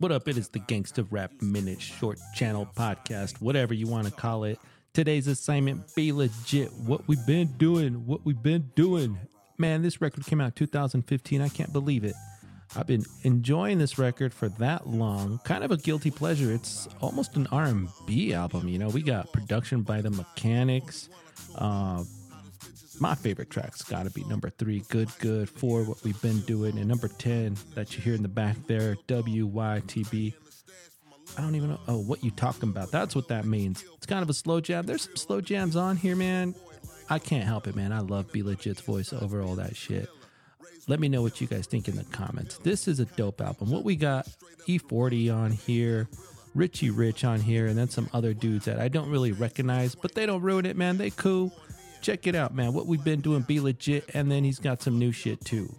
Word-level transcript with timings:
What 0.00 0.12
up? 0.12 0.28
It 0.28 0.38
is 0.38 0.48
the 0.48 0.60
Gangsta 0.60 1.04
Rap 1.10 1.32
Minute 1.42 1.80
Short 1.80 2.20
Channel 2.32 2.68
Podcast, 2.76 3.40
whatever 3.40 3.74
you 3.74 3.88
want 3.88 4.06
to 4.06 4.12
call 4.12 4.44
it. 4.44 4.60
Today's 4.92 5.26
assignment 5.26 5.92
B-Legit. 5.96 6.72
What 6.72 7.08
we've 7.08 7.26
been 7.26 7.48
doing, 7.58 8.06
what 8.06 8.24
we've 8.24 8.40
been 8.40 8.70
doing. 8.76 9.18
Man, 9.58 9.82
this 9.82 10.00
record 10.00 10.24
came 10.24 10.40
out 10.40 10.54
2015. 10.54 11.42
I 11.42 11.48
can't 11.48 11.72
believe 11.72 12.04
it. 12.04 12.14
I've 12.76 12.86
been 12.86 13.04
enjoying 13.24 13.78
this 13.78 13.98
record 13.98 14.32
for 14.32 14.48
that 14.50 14.86
long. 14.86 15.40
Kind 15.42 15.64
of 15.64 15.72
a 15.72 15.76
guilty 15.76 16.12
pleasure. 16.12 16.52
It's 16.52 16.86
almost 17.00 17.34
an 17.34 17.48
R&B 17.50 18.32
album. 18.34 18.68
You 18.68 18.78
know, 18.78 18.90
we 18.90 19.02
got 19.02 19.32
production 19.32 19.82
by 19.82 20.00
the 20.00 20.10
Mechanics. 20.10 21.08
Uh, 21.56 22.04
my 23.00 23.14
favorite 23.14 23.50
track's 23.50 23.82
got 23.82 24.04
to 24.04 24.10
be 24.10 24.24
number 24.24 24.50
three, 24.50 24.80
Good 24.88 25.10
Good, 25.18 25.48
for 25.48 25.82
what 25.82 26.02
we've 26.04 26.20
been 26.20 26.40
doing. 26.40 26.78
And 26.78 26.88
number 26.88 27.08
10 27.08 27.56
that 27.74 27.94
you 27.94 28.02
hear 28.02 28.14
in 28.14 28.22
the 28.22 28.28
back 28.28 28.56
there, 28.66 28.96
WYTB. 29.06 30.34
I 31.36 31.40
don't 31.40 31.54
even 31.54 31.70
know 31.70 31.80
oh, 31.88 31.98
what 31.98 32.24
you 32.24 32.30
talking 32.30 32.70
about. 32.70 32.90
That's 32.90 33.14
what 33.14 33.28
that 33.28 33.44
means. 33.44 33.84
It's 33.96 34.06
kind 34.06 34.22
of 34.22 34.30
a 34.30 34.34
slow 34.34 34.60
jam. 34.60 34.86
There's 34.86 35.02
some 35.02 35.16
slow 35.16 35.40
jams 35.40 35.76
on 35.76 35.96
here, 35.96 36.16
man. 36.16 36.54
I 37.10 37.18
can't 37.18 37.44
help 37.44 37.66
it, 37.66 37.76
man. 37.76 37.92
I 37.92 38.00
love 38.00 38.32
B-Legit's 38.32 38.80
voice 38.80 39.12
over 39.12 39.42
all 39.42 39.54
that 39.56 39.76
shit. 39.76 40.08
Let 40.88 41.00
me 41.00 41.08
know 41.08 41.22
what 41.22 41.40
you 41.40 41.46
guys 41.46 41.66
think 41.66 41.86
in 41.86 41.96
the 41.96 42.04
comments. 42.04 42.58
This 42.58 42.88
is 42.88 42.98
a 42.98 43.04
dope 43.04 43.40
album. 43.40 43.70
What 43.70 43.84
we 43.84 43.94
got 43.94 44.26
E40 44.66 45.34
on 45.34 45.50
here, 45.50 46.08
Richie 46.54 46.90
Rich 46.90 47.24
on 47.24 47.40
here, 47.40 47.66
and 47.66 47.76
then 47.76 47.90
some 47.90 48.08
other 48.12 48.32
dudes 48.32 48.64
that 48.64 48.80
I 48.80 48.88
don't 48.88 49.10
really 49.10 49.32
recognize, 49.32 49.94
but 49.94 50.14
they 50.14 50.24
don't 50.24 50.40
ruin 50.40 50.64
it, 50.64 50.76
man. 50.76 50.96
They 50.96 51.10
cool. 51.10 51.52
Check 52.00 52.26
it 52.26 52.34
out, 52.34 52.54
man. 52.54 52.72
What 52.72 52.86
we've 52.86 53.02
been 53.02 53.20
doing, 53.20 53.42
B-Legit, 53.42 54.10
and 54.14 54.30
then 54.30 54.44
he's 54.44 54.58
got 54.58 54.82
some 54.82 54.98
new 54.98 55.12
shit 55.12 55.44
too. 55.44 55.74